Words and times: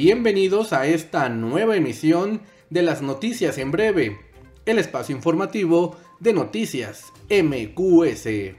Bienvenidos 0.00 0.72
a 0.72 0.86
esta 0.86 1.28
nueva 1.28 1.74
emisión 1.74 2.42
de 2.70 2.82
las 2.82 3.02
noticias 3.02 3.58
en 3.58 3.72
breve, 3.72 4.20
el 4.64 4.78
espacio 4.78 5.12
informativo 5.12 5.96
de 6.20 6.32
noticias 6.32 7.12
MQS. 7.28 8.54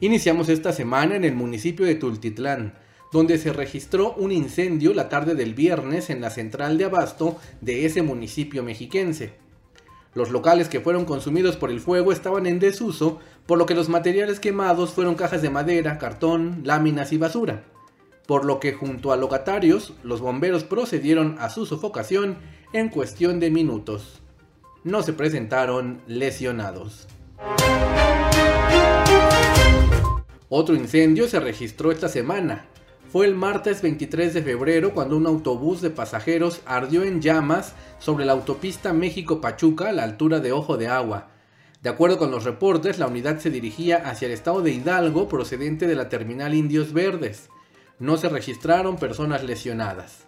Iniciamos 0.00 0.48
esta 0.48 0.72
semana 0.72 1.16
en 1.16 1.24
el 1.24 1.34
municipio 1.34 1.84
de 1.84 1.96
Tultitlán, 1.96 2.72
donde 3.12 3.36
se 3.36 3.52
registró 3.52 4.14
un 4.14 4.32
incendio 4.32 4.94
la 4.94 5.10
tarde 5.10 5.34
del 5.34 5.52
viernes 5.52 6.08
en 6.08 6.22
la 6.22 6.30
central 6.30 6.78
de 6.78 6.86
abasto 6.86 7.36
de 7.60 7.84
ese 7.84 8.00
municipio 8.00 8.62
mexiquense. 8.62 9.34
Los 10.14 10.30
locales 10.30 10.70
que 10.70 10.80
fueron 10.80 11.04
consumidos 11.04 11.58
por 11.58 11.70
el 11.70 11.80
fuego 11.80 12.12
estaban 12.12 12.46
en 12.46 12.58
desuso, 12.58 13.18
por 13.44 13.58
lo 13.58 13.66
que 13.66 13.74
los 13.74 13.90
materiales 13.90 14.40
quemados 14.40 14.94
fueron 14.94 15.14
cajas 15.14 15.42
de 15.42 15.50
madera, 15.50 15.98
cartón, 15.98 16.62
láminas 16.64 17.12
y 17.12 17.18
basura 17.18 17.64
por 18.28 18.44
lo 18.44 18.60
que 18.60 18.74
junto 18.74 19.10
a 19.10 19.16
locatarios 19.16 19.94
los 20.02 20.20
bomberos 20.20 20.62
procedieron 20.62 21.36
a 21.38 21.48
su 21.48 21.64
sofocación 21.64 22.36
en 22.74 22.90
cuestión 22.90 23.40
de 23.40 23.50
minutos. 23.50 24.20
No 24.84 25.02
se 25.02 25.14
presentaron 25.14 26.02
lesionados. 26.06 27.08
Otro 30.50 30.74
incendio 30.74 31.26
se 31.26 31.40
registró 31.40 31.90
esta 31.90 32.10
semana. 32.10 32.66
Fue 33.10 33.24
el 33.24 33.34
martes 33.34 33.80
23 33.80 34.34
de 34.34 34.42
febrero 34.42 34.92
cuando 34.92 35.16
un 35.16 35.26
autobús 35.26 35.80
de 35.80 35.88
pasajeros 35.88 36.60
ardió 36.66 37.04
en 37.04 37.22
llamas 37.22 37.72
sobre 37.98 38.26
la 38.26 38.32
autopista 38.32 38.92
México-Pachuca 38.92 39.88
a 39.88 39.92
la 39.92 40.02
altura 40.02 40.40
de 40.40 40.52
Ojo 40.52 40.76
de 40.76 40.88
Agua. 40.88 41.30
De 41.82 41.88
acuerdo 41.88 42.18
con 42.18 42.30
los 42.30 42.44
reportes, 42.44 42.98
la 42.98 43.06
unidad 43.06 43.38
se 43.38 43.48
dirigía 43.48 43.96
hacia 43.96 44.26
el 44.26 44.32
estado 44.32 44.60
de 44.60 44.72
Hidalgo 44.72 45.30
procedente 45.30 45.86
de 45.86 45.94
la 45.94 46.10
terminal 46.10 46.52
Indios 46.52 46.92
Verdes 46.92 47.48
no 47.98 48.16
se 48.16 48.28
registraron 48.28 48.96
personas 48.96 49.42
lesionadas. 49.44 50.26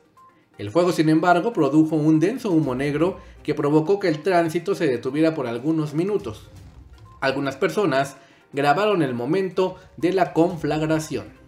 El 0.58 0.70
fuego, 0.70 0.92
sin 0.92 1.08
embargo, 1.08 1.52
produjo 1.52 1.96
un 1.96 2.20
denso 2.20 2.50
humo 2.50 2.74
negro 2.74 3.18
que 3.42 3.54
provocó 3.54 3.98
que 3.98 4.08
el 4.08 4.22
tránsito 4.22 4.74
se 4.74 4.86
detuviera 4.86 5.34
por 5.34 5.46
algunos 5.46 5.94
minutos. 5.94 6.50
Algunas 7.20 7.56
personas 7.56 8.16
grabaron 8.52 9.02
el 9.02 9.14
momento 9.14 9.76
de 9.96 10.12
la 10.12 10.32
conflagración. 10.32 11.40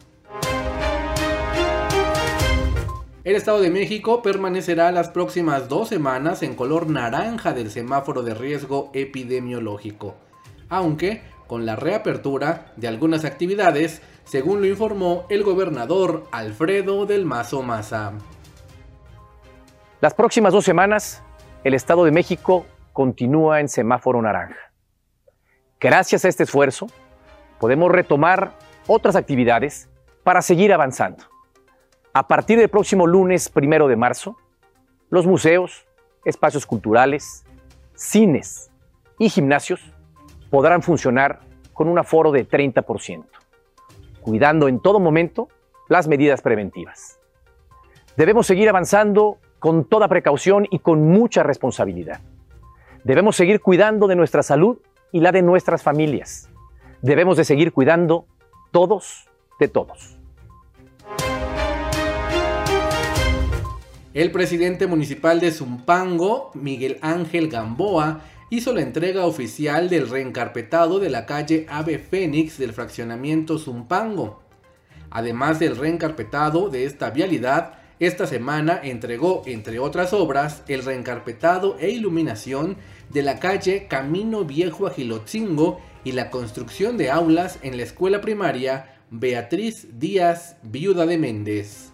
El 3.25 3.37
Estado 3.37 3.61
de 3.61 3.71
México 3.71 4.21
permanecerá 4.23 4.91
las 4.91 5.09
próximas 5.11 5.69
dos 5.69 5.89
semanas 5.89 6.43
en 6.43 6.55
color 6.55 6.89
naranja 6.89 7.53
del 7.53 7.71
semáforo 7.71 8.23
de 8.23 8.35
riesgo 8.35 8.91
epidemiológico, 8.95 10.17
aunque 10.69 11.23
con 11.47 11.67
la 11.67 11.77
reapertura 11.77 12.73
de 12.77 12.89
algunas 12.89 13.25
actividades 13.25 14.03
según 14.25 14.61
lo 14.61 14.67
informó 14.67 15.27
el 15.29 15.43
gobernador 15.43 16.25
Alfredo 16.33 17.07
del 17.07 17.25
Mazo 17.25 17.63
Maza. 17.63 18.13
Las 20.01 20.15
próximas 20.15 20.53
dos 20.53 20.65
semanas, 20.65 21.23
el 21.65 21.75
Estado 21.75 22.05
de 22.05 22.11
México 22.11 22.67
continúa 22.93 23.61
en 23.61 23.69
semáforo 23.69 24.21
naranja. 24.21 24.73
Gracias 25.81 26.25
a 26.25 26.29
este 26.29 26.45
esfuerzo, 26.45 26.87
podemos 27.59 27.91
retomar 27.91 28.53
otras 28.87 29.17
actividades 29.17 29.89
para 30.25 30.43
seguir 30.43 30.73
avanzando. 30.73 31.25
A 32.13 32.29
partir 32.29 32.59
del 32.59 32.69
próximo 32.69 33.07
lunes 33.07 33.49
primero 33.49 33.89
de 33.89 33.97
marzo, 33.97 34.37
los 35.11 35.27
museos, 35.27 35.87
espacios 36.25 36.67
culturales, 36.67 37.45
cines 37.95 38.71
y 39.19 39.29
gimnasios 39.29 39.93
podrán 40.53 40.83
funcionar 40.83 41.41
con 41.73 41.89
un 41.89 41.99
aforo 41.99 42.31
de 42.31 42.47
30% 42.47 43.25
cuidando 44.21 44.69
en 44.69 44.81
todo 44.81 45.01
momento 45.01 45.49
las 45.89 46.09
medidas 46.09 46.43
preventivas. 46.43 47.19
Debemos 48.19 48.47
seguir 48.47 48.69
avanzando 48.69 49.39
con 49.59 49.87
toda 49.87 50.09
precaución 50.09 50.69
y 50.71 50.81
con 50.81 51.09
mucha 51.09 51.43
responsabilidad. 51.43 52.21
Debemos 53.03 53.35
seguir 53.35 53.61
cuidando 53.61 54.07
de 54.09 54.15
nuestra 54.15 54.43
salud 54.43 54.77
y 55.11 55.21
la 55.21 55.33
de 55.33 55.41
nuestras 55.41 55.83
familias. 55.83 56.51
Debemos 57.01 57.39
de 57.39 57.45
seguir 57.45 57.73
cuidando 57.73 58.27
todos 58.73 59.31
de 59.59 59.69
todos. 59.69 60.19
El 64.15 64.31
presidente 64.31 64.87
municipal 64.87 65.41
de 65.41 65.51
Zumpango, 65.51 66.51
Miguel 66.53 66.99
Ángel 67.01 67.49
Gamboa, 67.49 68.21
hizo 68.53 68.75
la 68.75 68.83
entrega 68.83 69.25
oficial 69.25 69.89
del 69.89 70.11
reencarpetado 70.11 71.01
de 71.01 71.09
la 71.09 71.25
calle 71.25 71.65
Ave 71.71 71.99
Fénix 71.99 72.59
del 72.59 72.75
fraccionamiento 72.75 73.59
Zumpango. 73.59 74.43
Además 75.09 75.59
del 75.59 75.75
reencarpetado 75.75 76.69
de 76.69 76.85
esta 76.85 77.09
vialidad, 77.09 77.79
esta 77.99 78.27
semana 78.27 78.79
entregó, 78.83 79.43
entre 79.47 79.79
otras 79.79 80.13
obras, 80.13 80.65
el 80.69 80.85
reencarpetado 80.85 81.79
e 81.81 81.93
iluminación 81.93 82.77
de 83.09 83.23
la 83.23 83.41
calle 83.41 83.87
Camino 83.89 84.45
Viejo 84.45 84.87
a 84.87 84.93
y 86.05 86.13
la 86.13 86.29
construcción 86.29 86.99
de 86.99 87.11
aulas 87.11 87.59
en 87.63 87.79
la 87.79 87.85
escuela 87.85 88.21
primaria 88.21 88.97
Beatriz 89.09 89.99
Díaz, 89.99 90.57
viuda 90.63 91.07
de 91.07 91.17
Méndez. 91.17 91.92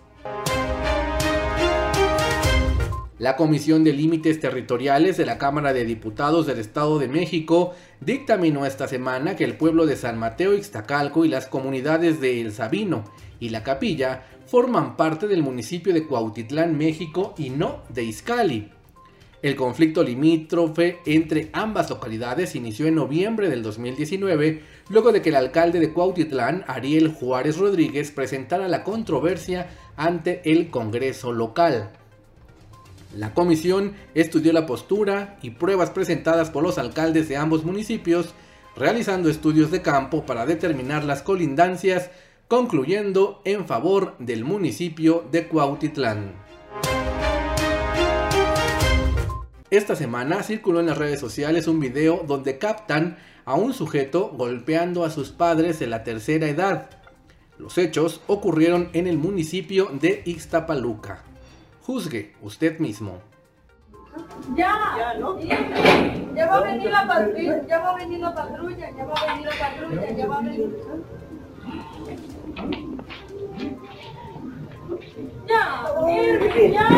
La 3.18 3.34
Comisión 3.34 3.82
de 3.82 3.92
Límites 3.92 4.38
Territoriales 4.38 5.16
de 5.16 5.26
la 5.26 5.38
Cámara 5.38 5.72
de 5.72 5.84
Diputados 5.84 6.46
del 6.46 6.60
Estado 6.60 7.00
de 7.00 7.08
México 7.08 7.74
dictaminó 8.00 8.64
esta 8.64 8.86
semana 8.86 9.34
que 9.34 9.42
el 9.42 9.56
pueblo 9.56 9.86
de 9.86 9.96
San 9.96 10.20
Mateo 10.20 10.54
Ixtacalco 10.54 11.24
y 11.24 11.28
las 11.28 11.48
comunidades 11.48 12.20
de 12.20 12.40
El 12.40 12.52
Sabino 12.52 13.02
y 13.40 13.48
La 13.48 13.64
Capilla 13.64 14.22
forman 14.46 14.96
parte 14.96 15.26
del 15.26 15.42
municipio 15.42 15.92
de 15.92 16.06
Cuautitlán, 16.06 16.78
México 16.78 17.34
y 17.36 17.50
no 17.50 17.82
de 17.88 18.04
Izcali. 18.04 18.70
El 19.42 19.56
conflicto 19.56 20.04
limítrofe 20.04 20.98
entre 21.04 21.50
ambas 21.52 21.90
localidades 21.90 22.54
inició 22.54 22.86
en 22.86 22.94
noviembre 22.94 23.50
del 23.50 23.64
2019, 23.64 24.62
luego 24.90 25.10
de 25.10 25.22
que 25.22 25.30
el 25.30 25.36
alcalde 25.36 25.80
de 25.80 25.92
Cuautitlán, 25.92 26.62
Ariel 26.68 27.08
Juárez 27.08 27.58
Rodríguez, 27.58 28.12
presentara 28.12 28.68
la 28.68 28.84
controversia 28.84 29.70
ante 29.96 30.40
el 30.44 30.70
Congreso 30.70 31.32
local. 31.32 31.90
La 33.16 33.32
comisión 33.32 33.94
estudió 34.14 34.52
la 34.52 34.66
postura 34.66 35.38
y 35.40 35.50
pruebas 35.50 35.90
presentadas 35.90 36.50
por 36.50 36.62
los 36.62 36.76
alcaldes 36.76 37.28
de 37.28 37.38
ambos 37.38 37.64
municipios, 37.64 38.34
realizando 38.76 39.30
estudios 39.30 39.70
de 39.70 39.80
campo 39.80 40.26
para 40.26 40.44
determinar 40.44 41.04
las 41.04 41.22
colindancias, 41.22 42.10
concluyendo 42.48 43.40
en 43.44 43.66
favor 43.66 44.14
del 44.18 44.44
municipio 44.44 45.26
de 45.30 45.48
Cuautitlán. 45.48 46.32
Esta 49.70 49.96
semana 49.96 50.42
circuló 50.42 50.80
en 50.80 50.86
las 50.86 50.96
redes 50.96 51.20
sociales 51.20 51.66
un 51.66 51.80
video 51.80 52.24
donde 52.26 52.58
captan 52.58 53.18
a 53.44 53.54
un 53.54 53.72
sujeto 53.72 54.30
golpeando 54.34 55.04
a 55.04 55.10
sus 55.10 55.30
padres 55.30 55.78
de 55.78 55.86
la 55.86 56.04
tercera 56.04 56.46
edad. 56.46 56.90
Los 57.58 57.76
hechos 57.76 58.20
ocurrieron 58.26 58.90
en 58.92 59.06
el 59.06 59.18
municipio 59.18 59.90
de 59.92 60.22
Ixtapaluca. 60.24 61.24
Juzgue 61.88 62.34
usted 62.42 62.78
mismo. 62.80 63.18
Ya, 64.54 64.74
ya, 64.98 65.14
¿no? 65.14 65.40
Ya 65.40 66.46
va 66.46 66.58
a 66.58 66.60
venir 66.60 66.90
la 66.90 67.06
patrulla, 67.06 67.66
ya 67.66 67.78
va 67.78 67.88
a 67.88 67.96
venir 67.96 68.20
la 68.20 68.34
patrulla, 68.34 68.90
ya 68.94 69.04
va 69.06 69.14
a 69.14 69.26
venir 69.32 69.46
la 69.46 69.54
patrulla, 69.56 70.10
ya 70.14 70.26
va 70.26 70.36
a 70.36 70.40
venir. 70.42 70.68
Ya, 75.48 75.62
ya. 76.76 76.88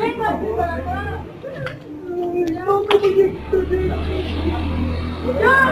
Venga 0.00 0.40
para 0.56 0.74
acá. 0.76 0.98
Ya. 5.42 5.68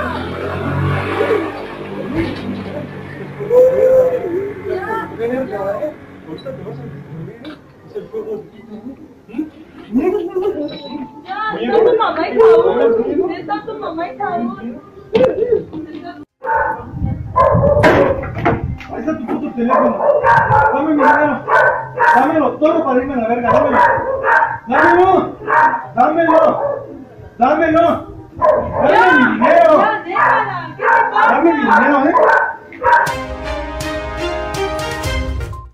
Ya. 4.69 6.06
Ahorita 6.27 6.51
te 6.51 6.63
vas 6.65 6.77
a 6.77 6.83
descubrir. 6.83 7.59
Es 7.87 7.97
el 7.97 8.09
juego 8.09 8.43
Ya, 11.23 11.55
está 11.61 11.85
tu 11.85 11.95
mamá 11.97 12.29
y 12.29 12.39
Saúl. 12.39 13.31
Está 13.31 13.65
tu 13.65 13.75
mamá 13.79 14.09
y 14.09 14.19
Saúl. 14.19 14.81
Ahí 18.93 18.99
está 18.99 19.19
tu 19.19 19.27
puto 19.27 19.53
teléfono. 19.55 19.99
Dame 20.75 20.95
mi 20.95 21.03
dinero. 21.03 21.45
Dámelo 22.17 22.53
todo 22.59 22.85
para 22.85 23.01
irme 23.01 23.15
a 23.15 23.17
la 23.17 23.29
verga. 23.29 23.51
Dámelo. 23.53 23.79
Dámelo. 24.67 25.37
Dámelo. 25.95 26.43
Dámelo. 27.39 28.07
Dame 31.29 31.53
mi 31.53 31.63
dinero, 31.63 31.97
eh. 32.05 32.15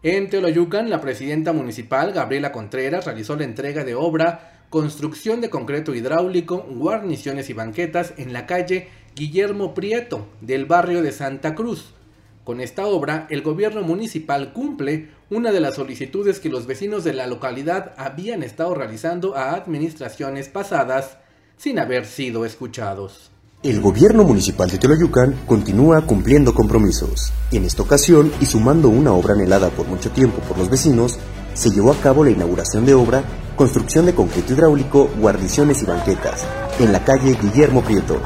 En 0.04 0.28
Teoloyucan, 0.30 0.90
la 0.90 1.00
presidenta 1.00 1.52
municipal, 1.52 2.12
Gabriela 2.12 2.50
Contreras, 2.50 3.04
realizó 3.04 3.36
la 3.36 3.44
entrega 3.44 3.84
de 3.84 3.94
obra 3.94 4.64
Construcción 4.68 5.40
de 5.40 5.50
concreto 5.50 5.94
hidráulico, 5.94 6.66
guarniciones 6.68 7.50
y 7.50 7.52
banquetas 7.52 8.14
en 8.16 8.32
la 8.32 8.46
calle 8.46 8.88
Guillermo 9.14 9.74
Prieto 9.74 10.26
del 10.40 10.64
barrio 10.64 11.02
de 11.02 11.12
Santa 11.12 11.54
Cruz, 11.54 11.94
Con 12.42 12.60
esta 12.60 12.86
obra, 12.86 13.28
el 13.30 13.42
gobierno 13.42 13.82
municipal 13.82 14.52
cumple 14.52 15.10
una 15.30 15.52
de 15.52 15.60
las 15.60 15.76
solicitudes 15.76 16.40
que 16.40 16.48
los 16.48 16.66
vecinos 16.66 17.04
de 17.04 17.12
la 17.12 17.28
localidad 17.28 17.92
habían 17.96 18.42
estado 18.42 18.74
realizando 18.74 19.36
a 19.36 19.52
administraciones 19.52 20.48
pasadas 20.48 21.18
sin 21.58 21.78
haber 21.78 22.06
sido 22.06 22.44
escuchados. 22.44 23.31
El 23.62 23.80
gobierno 23.80 24.24
municipal 24.24 24.68
de 24.68 24.76
Teoloyucan 24.76 25.36
continúa 25.46 26.04
cumpliendo 26.04 26.52
compromisos. 26.52 27.32
En 27.52 27.64
esta 27.64 27.84
ocasión, 27.84 28.32
y 28.40 28.46
sumando 28.46 28.88
una 28.88 29.12
obra 29.12 29.34
anhelada 29.34 29.70
por 29.70 29.86
mucho 29.86 30.10
tiempo 30.10 30.40
por 30.48 30.58
los 30.58 30.68
vecinos, 30.68 31.16
se 31.54 31.70
llevó 31.70 31.92
a 31.92 32.00
cabo 32.00 32.24
la 32.24 32.32
inauguración 32.32 32.84
de 32.84 32.94
obra, 32.94 33.22
construcción 33.54 34.06
de 34.06 34.16
concreto 34.16 34.52
hidráulico, 34.52 35.08
guarniciones 35.16 35.80
y 35.80 35.86
banquetas, 35.86 36.44
en 36.80 36.92
la 36.92 37.04
calle 37.04 37.38
Guillermo 37.40 37.84
Prieto. 37.84 38.20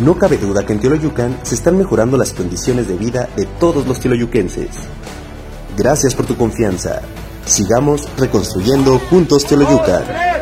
No 0.00 0.18
cabe 0.18 0.36
duda 0.36 0.66
que 0.66 0.74
en 0.74 0.80
Teoloyucan 0.80 1.38
se 1.42 1.54
están 1.54 1.78
mejorando 1.78 2.18
las 2.18 2.34
condiciones 2.34 2.86
de 2.86 2.98
vida 2.98 3.30
de 3.34 3.46
todos 3.46 3.86
los 3.86 3.98
teoloyuquenses. 3.98 4.68
Gracias 5.74 6.14
por 6.14 6.26
tu 6.26 6.36
confianza. 6.36 7.00
Sigamos 7.46 8.06
reconstruyendo 8.18 8.98
juntos 9.08 9.46
Teoloyucan. 9.46 10.35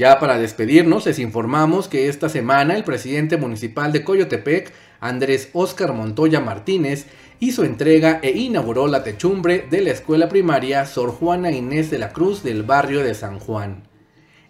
Ya 0.00 0.18
para 0.18 0.38
despedirnos, 0.38 1.04
les 1.04 1.18
informamos 1.18 1.86
que 1.86 2.08
esta 2.08 2.30
semana 2.30 2.74
el 2.74 2.84
presidente 2.84 3.36
municipal 3.36 3.92
de 3.92 4.02
Coyotepec, 4.02 4.72
Andrés 4.98 5.50
Óscar 5.52 5.92
Montoya 5.92 6.40
Martínez, 6.40 7.04
hizo 7.38 7.64
entrega 7.64 8.18
e 8.22 8.30
inauguró 8.30 8.86
la 8.86 9.04
techumbre 9.04 9.66
de 9.68 9.82
la 9.82 9.90
escuela 9.90 10.30
primaria 10.30 10.86
Sor 10.86 11.10
Juana 11.10 11.50
Inés 11.52 11.90
de 11.90 11.98
la 11.98 12.14
Cruz 12.14 12.42
del 12.42 12.62
barrio 12.62 13.04
de 13.04 13.12
San 13.12 13.40
Juan. 13.40 13.82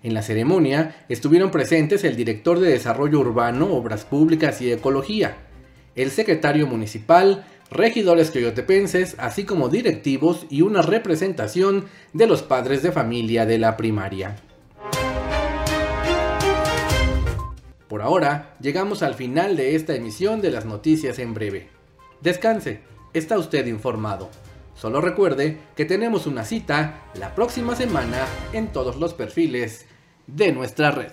En 0.04 0.14
la 0.14 0.22
ceremonia 0.22 1.04
estuvieron 1.08 1.50
presentes 1.50 2.04
el 2.04 2.14
director 2.14 2.60
de 2.60 2.70
Desarrollo 2.70 3.18
Urbano, 3.18 3.74
Obras 3.74 4.04
Públicas 4.04 4.62
y 4.62 4.70
Ecología, 4.70 5.36
el 5.96 6.12
secretario 6.12 6.68
municipal, 6.68 7.44
regidores 7.72 8.30
coyotepenses, 8.30 9.16
así 9.18 9.42
como 9.42 9.68
directivos 9.68 10.46
y 10.48 10.62
una 10.62 10.82
representación 10.82 11.86
de 12.12 12.28
los 12.28 12.42
padres 12.42 12.84
de 12.84 12.92
familia 12.92 13.46
de 13.46 13.58
la 13.58 13.76
primaria. 13.76 14.36
Por 17.90 18.02
ahora, 18.02 18.54
llegamos 18.60 19.02
al 19.02 19.16
final 19.16 19.56
de 19.56 19.74
esta 19.74 19.96
emisión 19.96 20.40
de 20.40 20.52
las 20.52 20.64
noticias 20.64 21.18
en 21.18 21.34
breve. 21.34 21.70
Descanse, 22.20 22.82
está 23.12 23.36
usted 23.36 23.66
informado. 23.66 24.30
Solo 24.76 25.00
recuerde 25.00 25.58
que 25.74 25.84
tenemos 25.86 26.28
una 26.28 26.44
cita 26.44 27.02
la 27.14 27.34
próxima 27.34 27.74
semana 27.74 28.26
en 28.52 28.68
todos 28.68 28.94
los 28.94 29.12
perfiles 29.12 29.86
de 30.28 30.52
nuestra 30.52 30.92
red. 30.92 31.10